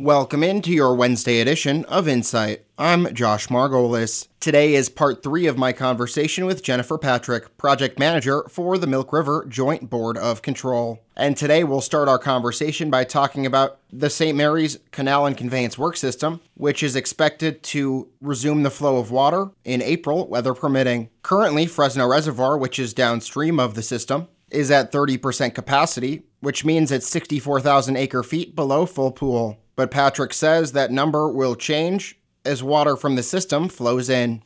[0.00, 2.64] Welcome into your Wednesday edition of Insight.
[2.78, 4.28] I'm Josh Margolis.
[4.38, 9.12] Today is part three of my conversation with Jennifer Patrick, project manager for the Milk
[9.12, 11.00] River Joint Board of Control.
[11.16, 14.36] And today we'll start our conversation by talking about the St.
[14.36, 19.50] Mary's Canal and Conveyance Work System, which is expected to resume the flow of water
[19.64, 21.10] in April, weather permitting.
[21.22, 26.92] Currently, Fresno Reservoir, which is downstream of the system, is at 30% capacity, which means
[26.92, 29.58] it's 64,000 acre feet below full pool.
[29.78, 34.42] But Patrick says that number will change as water from the system flows in.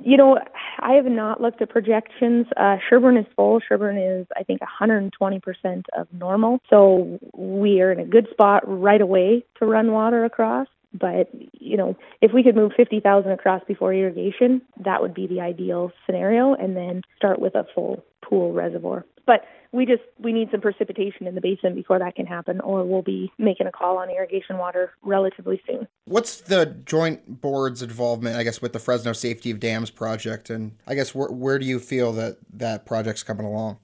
[0.00, 0.38] You know,
[0.78, 2.46] I have not looked at projections.
[2.56, 3.60] Uh, Sherburne is full.
[3.60, 6.60] Sherburne is, I think, 120% of normal.
[6.70, 10.66] So we are in a good spot right away to run water across.
[10.94, 11.30] But,
[11.70, 15.92] you know, if we could move 50,000 across before irrigation, that would be the ideal
[16.04, 19.06] scenario, and then start with a full pool reservoir.
[19.26, 22.84] But we just we need some precipitation in the basin before that can happen or
[22.84, 25.86] we'll be making a call on irrigation water relatively soon.
[26.06, 30.50] What's the joint board's involvement i guess with the fresno safety of dams project?
[30.50, 33.78] And i guess where, where do you feel that that project's coming along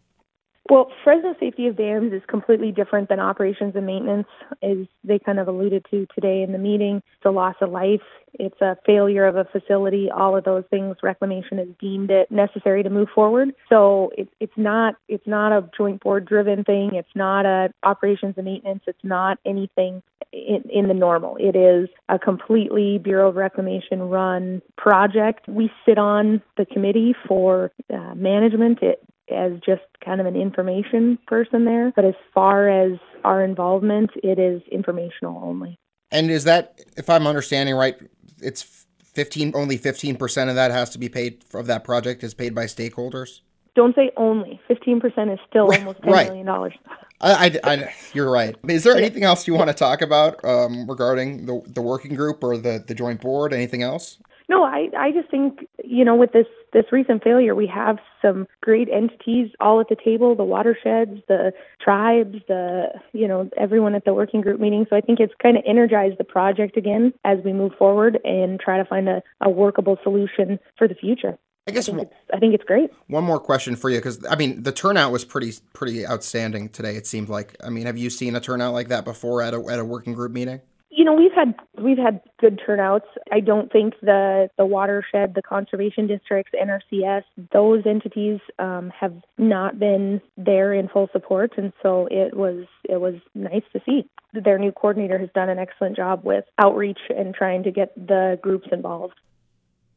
[0.69, 4.27] well, Fresno Safety of Dams is completely different than operations and maintenance,
[4.63, 6.97] as they kind of alluded to today in the meeting.
[6.97, 8.01] It's a loss of life.
[8.35, 10.11] It's a failure of a facility.
[10.11, 13.51] All of those things, reclamation has deemed it necessary to move forward.
[13.69, 16.91] So it, it's not it's not a joint board driven thing.
[16.95, 18.83] It's not a operations and maintenance.
[18.87, 21.37] It's not anything in, in the normal.
[21.37, 25.49] It is a completely Bureau of Reclamation run project.
[25.49, 28.83] We sit on the committee for uh, management.
[28.83, 31.93] It as just kind of an information person there.
[31.95, 35.79] But as far as our involvement, it is informational only.
[36.11, 37.97] And is that, if I'm understanding right,
[38.41, 42.55] it's 15, only 15% of that has to be paid of that project is paid
[42.55, 43.41] by stakeholders?
[43.75, 44.61] Don't say only.
[44.71, 46.27] 15% is still right, almost 10 right.
[46.29, 46.75] million dollars.
[47.21, 48.55] I, I, I, you're right.
[48.69, 52.45] Is there anything else you want to talk about um, regarding the, the working group
[52.45, 53.53] or the, the joint board?
[53.53, 54.19] Anything else?
[54.49, 58.47] No, I, I just think, you know, with this, this recent failure, we have some
[58.61, 64.05] great entities all at the table, the watersheds, the tribes, the, you know, everyone at
[64.05, 64.87] the working group meeting.
[64.89, 68.61] So I think it's kind of energized the project again as we move forward and
[68.61, 71.37] try to find a, a workable solution for the future.
[71.69, 72.91] I guess I think, I think, it's great.
[73.09, 76.95] One more question for you, because I mean, the turnout was pretty pretty outstanding today.
[76.95, 77.57] It seemed like.
[77.65, 80.13] I mean, have you seen a turnout like that before at a at a working
[80.13, 80.61] group meeting?
[80.91, 83.07] You know, we've had we've had good turnouts.
[83.33, 87.23] I don't think the the watershed, the conservation districts, NRCS,
[87.53, 93.01] those entities um, have not been there in full support, and so it was it
[93.01, 94.09] was nice to see.
[94.33, 98.39] Their new coordinator has done an excellent job with outreach and trying to get the
[98.43, 99.15] groups involved.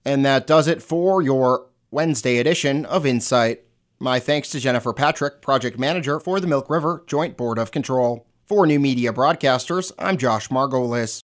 [0.05, 3.63] And that does it for your Wednesday edition of Insight.
[3.99, 8.25] My thanks to Jennifer Patrick, project manager for the Milk River Joint Board of Control.
[8.45, 11.21] For New Media Broadcasters, I'm Josh Margolis.